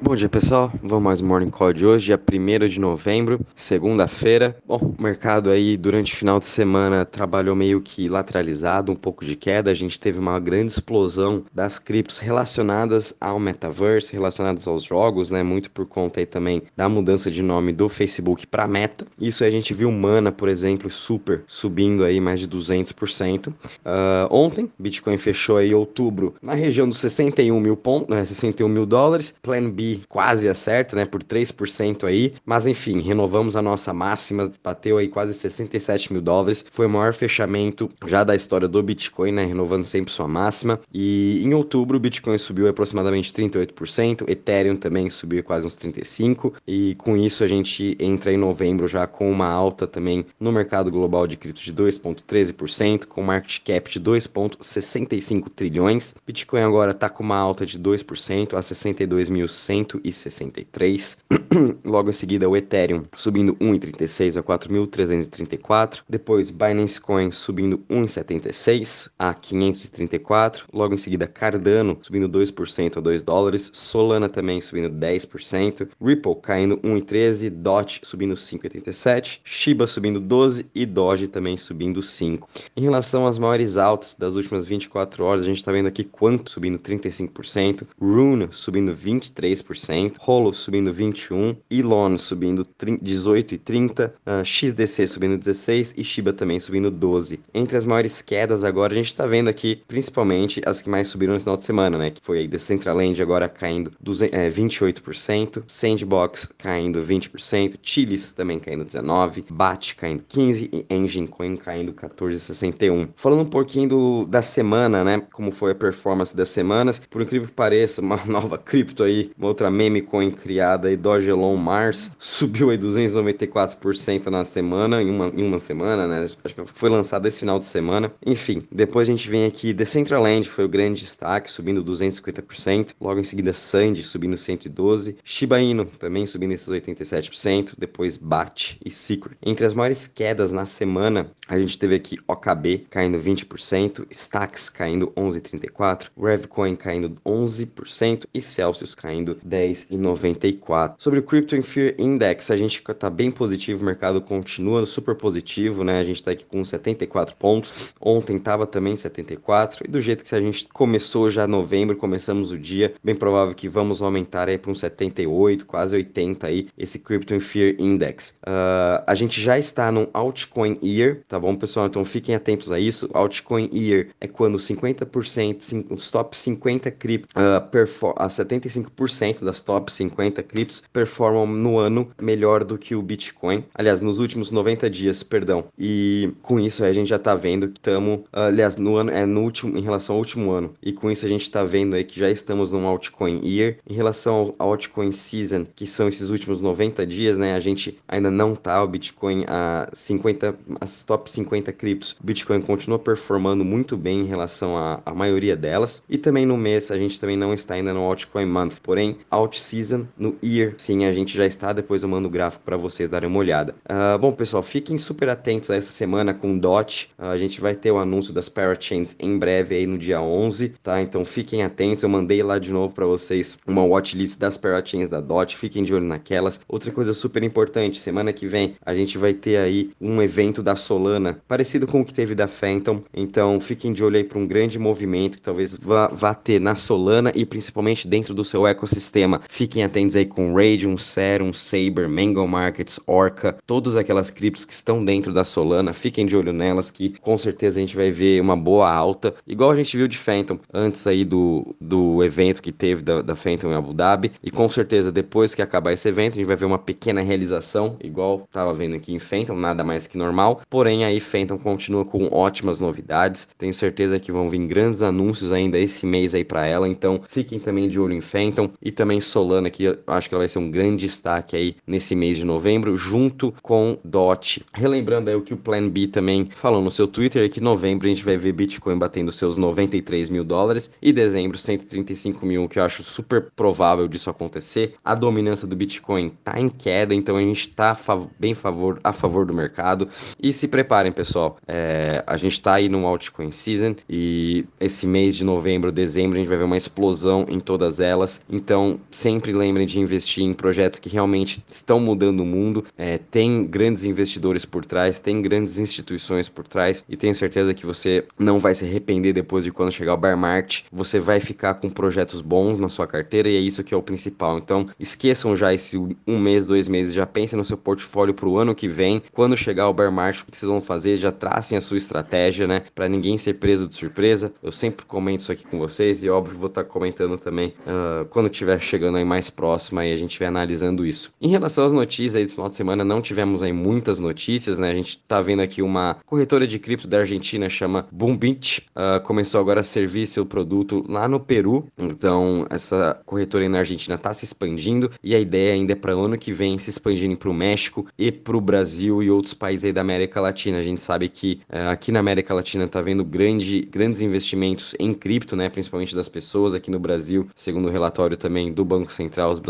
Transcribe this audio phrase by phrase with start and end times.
[0.00, 4.56] Bom dia pessoal, vamos mais um Morning Call de hoje, dia 1 de novembro, segunda-feira.
[4.66, 9.24] Bom, o mercado aí durante o final de semana trabalhou meio que lateralizado, um pouco
[9.24, 9.70] de queda.
[9.70, 15.42] A gente teve uma grande explosão das criptos relacionadas ao metaverse, relacionadas aos jogos, né?
[15.42, 19.06] Muito por conta aí também da mudança de nome do Facebook para Meta.
[19.18, 23.48] Isso a gente viu Mana, por exemplo, super subindo aí mais de 200%.
[23.48, 23.54] Uh,
[23.84, 28.24] ah, ontem, Bitcoin fechou aí outubro na região dos 61 mil pontos, né?
[28.24, 29.34] 61 mil dólares.
[29.40, 34.98] Plan B quase acerta, né, por 3% aí, mas enfim, renovamos a nossa máxima, bateu
[34.98, 39.44] aí quase 67 mil dólares, foi o maior fechamento já da história do Bitcoin, né,
[39.44, 45.42] renovando sempre sua máxima, e em outubro o Bitcoin subiu aproximadamente 38%, Ethereum também subiu
[45.42, 49.86] quase uns 35%, e com isso a gente entra em novembro já com uma alta
[49.86, 56.60] também no mercado global de cripto de 2,13%, com market cap de 2,65 trilhões, Bitcoin
[56.60, 61.16] agora está com uma alta de 2% a 62.100 163.
[61.84, 66.02] Logo em seguida, o Ethereum subindo 1,36 a 4.334.
[66.08, 70.66] Depois, Binance Coin subindo 1,76 a 534.
[70.72, 73.70] Logo em seguida, Cardano subindo 2% a 2 dólares.
[73.72, 75.88] Solana também subindo 10%.
[76.00, 77.50] Ripple caindo 1,13.
[77.50, 79.40] Dot subindo 5,87.
[79.44, 82.48] Shiba subindo 12 e Doge também subindo 5.
[82.76, 86.50] Em relação às maiores altas das últimas 24 horas, a gente está vendo aqui Quanto
[86.50, 87.86] subindo 35%.
[88.00, 89.63] Rune subindo 23%.
[89.64, 96.90] 10%, Rolo subindo 21%, Elon subindo 18,30%, uh, XDC subindo 16% e Shiba também subindo
[96.90, 97.40] 12%.
[97.52, 101.34] Entre as maiores quedas agora, a gente está vendo aqui principalmente as que mais subiram
[101.34, 102.10] no final de semana, né?
[102.10, 108.84] Que foi aí Decentraland agora caindo 200, é, 28%, Sandbox caindo 20%, Chilis também caindo
[108.84, 113.10] 19%, BAT caindo 15% e Engine Coin caindo 14,61%.
[113.16, 115.22] Falando um pouquinho do, da semana, né?
[115.32, 119.48] Como foi a performance das semanas, por incrível que pareça, uma nova cripto aí, uma
[119.54, 125.46] outra meme coin criada aí, Dogelon Mars, subiu aí 294% na semana, em uma, em
[125.46, 126.26] uma semana, né?
[126.44, 128.12] Acho que foi lançado esse final de semana.
[128.26, 132.94] Enfim, depois a gente vem aqui Decentraland, foi o grande destaque, subindo 250%.
[133.00, 135.16] Logo em seguida, Sandy subindo 112%.
[135.22, 137.74] Shiba Inu também subindo esses 87%.
[137.78, 139.36] Depois BAT e Secret.
[139.44, 145.12] Entre as maiores quedas na semana, a gente teve aqui OKB caindo 20%, Stacks caindo
[145.16, 150.94] 11,34%, Revcoin caindo 11% e Celsius caindo 10,94.
[150.98, 155.84] Sobre o Crypto Fear Index, a gente está bem positivo, o mercado continua super positivo,
[155.84, 155.98] né?
[155.98, 157.94] A gente está aqui com 74 pontos.
[158.00, 162.58] Ontem estava também 74 e do jeito que a gente começou já novembro, começamos o
[162.58, 167.38] dia, bem provável que vamos aumentar aí para um 78, quase 80 aí esse Crypto
[167.40, 168.38] Fear Index.
[168.42, 171.86] Uh, a gente já está num altcoin year, tá bom, pessoal?
[171.86, 173.10] Então fiquem atentos a isso.
[173.12, 180.42] Altcoin year é quando 50%, os top 50 cripto uh, a 75% das top 50
[180.42, 183.64] criptos performam no ano melhor do que o Bitcoin.
[183.74, 185.64] Aliás, nos últimos 90 dias, perdão.
[185.78, 189.42] E com isso a gente já tá vendo que estamos, aliás, no ano é no
[189.42, 190.74] último em relação ao último ano.
[190.82, 193.76] E com isso a gente tá vendo aí que já estamos num altcoin year.
[193.88, 197.54] Em relação ao altcoin season, que são esses últimos 90 dias, né?
[197.54, 202.12] A gente ainda não tá o Bitcoin a 50 as top 50 criptos.
[202.20, 206.02] O Bitcoin continua performando muito bem em relação à maioria delas.
[206.08, 209.60] E também no mês a gente também não está ainda no altcoin month, porém Out
[209.60, 210.74] Season no Year.
[210.76, 213.74] Sim, a gente já está, depois eu mando o gráfico para vocês darem uma olhada.
[213.84, 217.10] Uh, bom, pessoal, fiquem super atentos a essa semana com DOT.
[217.18, 220.74] Uh, a gente vai ter o anúncio das Parachains em breve aí no dia 11,
[220.82, 221.00] tá?
[221.00, 222.02] Então fiquem atentos.
[222.02, 225.56] Eu mandei lá de novo para vocês uma watchlist das Parachains da DOT.
[225.56, 226.60] Fiquem de olho naquelas.
[226.68, 230.76] Outra coisa super importante, semana que vem a gente vai ter aí um evento da
[230.76, 233.02] Solana, parecido com o que teve da Phantom.
[233.12, 236.74] Então fiquem de olho aí para um grande movimento que talvez vá, vá ter na
[236.74, 239.40] Solana e principalmente dentro do seu ecossistema sistema.
[239.48, 245.04] Fiquem atentos aí com Radium, Serum, Saber, Mango Markets, Orca, todas aquelas criptos que estão
[245.04, 245.92] dentro da Solana.
[245.92, 249.70] Fiquem de olho nelas que com certeza a gente vai ver uma boa alta, igual
[249.70, 253.70] a gente viu de Phantom antes aí do, do evento que teve da, da Phantom
[253.70, 254.32] em Abu Dhabi.
[254.42, 257.96] E com certeza depois que acabar esse evento a gente vai ver uma pequena realização,
[258.02, 260.62] igual tava vendo aqui em Phantom, nada mais que normal.
[260.68, 263.48] Porém aí Phantom continua com ótimas novidades.
[263.58, 266.88] Tenho certeza que vão vir grandes anúncios ainda esse mês aí para ela.
[266.88, 270.48] Então fiquem também de olho em Phantom e também Solana, que acho que ela vai
[270.48, 274.64] ser um grande destaque aí nesse mês de novembro, junto com DOT.
[274.72, 277.62] Relembrando aí o que o Plan B também falou no seu Twitter, é que em
[277.62, 282.68] novembro a gente vai ver Bitcoin batendo seus 93 mil dólares e dezembro 135 mil,
[282.68, 284.94] que eu acho super provável disso acontecer.
[285.04, 287.96] A dominância do Bitcoin tá em queda, então a gente tá
[288.38, 290.08] bem favor, a favor do mercado.
[290.42, 295.36] E se preparem, pessoal, é, a gente tá aí no altcoin season e esse mês
[295.36, 298.42] de novembro, dezembro, a gente vai ver uma explosão em todas elas.
[298.48, 302.84] Então Então, sempre lembrem de investir em projetos que realmente estão mudando o mundo.
[302.98, 307.86] É, tem grandes investidores por trás, tem grandes instituições por trás e tenho certeza que
[307.86, 310.82] você não vai se arrepender depois de quando chegar o bear market.
[310.92, 314.02] Você vai ficar com projetos bons na sua carteira e é isso que é o
[314.02, 314.58] principal.
[314.58, 315.96] Então, esqueçam já esse
[316.26, 319.22] um mês, dois meses, já pensem no seu portfólio para o ano que vem.
[319.32, 321.16] Quando chegar o bear market, o que vocês vão fazer?
[321.16, 322.82] Já tracem a sua estratégia, né?
[322.94, 324.52] Para ninguém ser preso de surpresa.
[324.62, 328.26] Eu sempre comento isso aqui com vocês e óbvio vou estar tá comentando também uh,
[328.26, 331.32] quando estiver chegando aí mais próximo e a gente vai analisando isso.
[331.40, 334.90] Em relação às notícias aí desse final de semana, não tivemos aí muitas notícias, né?
[334.90, 339.60] A gente tá vendo aqui uma corretora de cripto da Argentina chama Boombit, uh, começou
[339.60, 341.86] agora a servir seu produto lá no Peru.
[341.98, 346.12] Então, essa corretora aí na Argentina está se expandindo e a ideia ainda é para
[346.12, 349.84] ano que vem se expandirem para o México e para o Brasil e outros países
[349.84, 350.78] aí da América Latina.
[350.78, 355.12] A gente sabe que uh, aqui na América Latina está vendo grande, grandes investimentos em
[355.12, 355.68] cripto, né?
[355.68, 359.60] Principalmente das pessoas aqui no Brasil, segundo o relatório também do Banco Central, os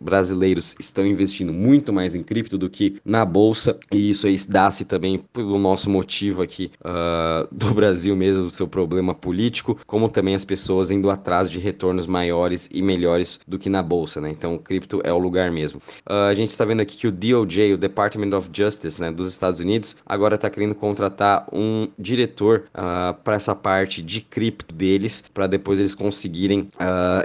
[0.00, 4.84] brasileiros estão investindo muito mais em cripto do que na bolsa e isso aí dá-se
[4.84, 10.34] também pelo nosso motivo aqui uh, do Brasil mesmo, do seu problema político, como também
[10.34, 14.30] as pessoas indo atrás de retornos maiores e melhores do que na bolsa, né?
[14.30, 15.80] Então, cripto é o lugar mesmo.
[16.08, 19.28] Uh, a gente está vendo aqui que o DOJ, o Department of Justice, né, dos
[19.28, 24.74] Estados Unidos, agora está querendo contratar um diretor uh, ah, para essa parte de cripto
[24.74, 26.68] deles, para depois eles conseguirem,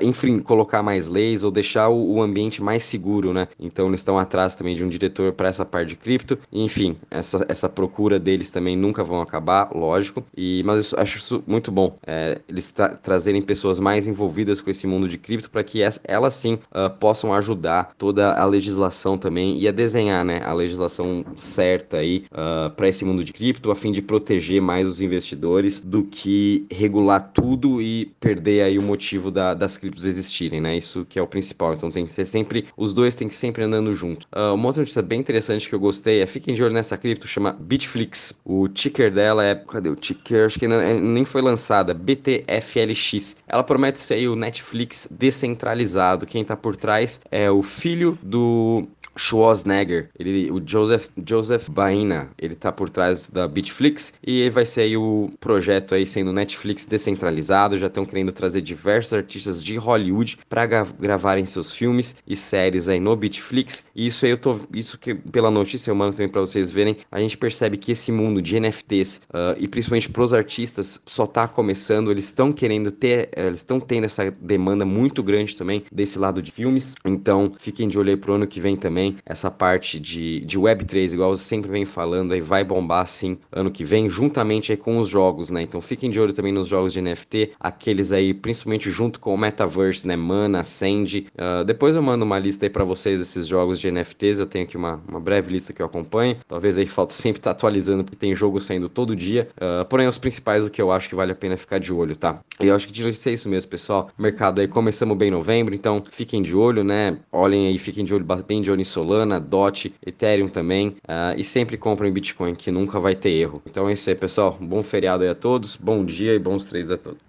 [0.01, 3.47] enfim, colocar mais leis ou deixar o, ambiente mais seguro, né?
[3.59, 6.37] Então, eles estão atrás também de um diretor para essa parte de cripto.
[6.51, 10.23] enfim, essa, essa procura deles também nunca vão acabar, lógico.
[10.35, 11.95] E mas acho isso muito bom.
[12.05, 16.33] É, eles tra trazerem pessoas mais envolvidas com esse mundo de cripto para que elas
[16.35, 21.97] sim uh, possam ajudar toda a legislação também e a desenhar né, a legislação certa
[21.97, 26.03] aí uh, para esse mundo de cripto a fim de proteger mais os investidores do
[26.03, 30.77] que regular tudo e perder aí o motivo da, das criptos existirem, né?
[30.77, 31.74] Isso que é o principal.
[31.74, 34.27] Então tem que ser sempre, os dois tem que sempre andando junto.
[34.36, 37.27] Uh, uma outra notícia bem interessante que eu gostei é fiquem de olho nessa cripto,
[37.27, 38.33] chama Bitflix.
[38.44, 40.45] O ticker dela é, cadê o ticker?
[40.45, 43.38] Acho que é, nem foi lançada, BTFLX.
[43.48, 46.25] Ela promete ser o Netflix descentralizado.
[46.25, 52.55] Quem tá por trás é o filho do Schwarzenegger, ele, o Joseph, Joseph Baina, ele
[52.55, 57.77] tá por trás da Bitflix e vai ser aí o projeto aí sendo Netflix descentralizado,
[57.77, 62.99] já estão querendo trazer diversos artistas de Hollywood para gravarem seus filmes e séries aí
[62.99, 63.85] no Bitflix.
[63.95, 66.97] E isso aí eu tô, isso que pela notícia eu mando também para vocês verem,
[67.11, 71.47] a gente percebe que esse mundo de NFTs uh, e principalmente pros artistas só tá
[71.47, 76.41] começando, eles estão querendo ter, eles estão tendo essa demanda muito grande também desse lado
[76.41, 76.95] de filmes.
[77.03, 79.18] Então, fiquem de olho aí pro ano que vem também também.
[79.25, 83.71] Essa parte de, de Web3, igual você sempre vem falando, aí vai bombar sim ano
[83.71, 85.62] que vem, juntamente aí com os jogos, né?
[85.62, 89.38] Então fiquem de olho também nos jogos de NFT, aqueles aí, principalmente junto com o
[89.38, 90.15] Metaverse, né?
[90.15, 91.25] Mana, Sand.
[91.33, 94.39] Uh, depois eu mando uma lista aí para vocês desses jogos de NFTs.
[94.39, 96.38] Eu tenho aqui uma, uma breve lista que eu acompanho.
[96.48, 99.50] Talvez aí falta sempre estar tá atualizando, porque tem jogo saindo todo dia.
[99.57, 102.15] Uh, porém, os principais, o que eu acho que vale a pena ficar de olho,
[102.15, 102.39] tá?
[102.59, 104.09] E eu acho que de é isso mesmo, pessoal.
[104.18, 107.18] Mercado aí começamos bem em novembro, então fiquem de olho, né?
[107.31, 110.89] Olhem aí, fiquem de olho, bem de olho em Solana, DOT, Ethereum também.
[110.89, 113.61] Uh, e sempre comprem Bitcoin, que nunca vai ter erro.
[113.65, 114.57] Então é isso aí, pessoal.
[114.59, 117.19] Bom feriado aí a todos, bom dia e bons trades a todos.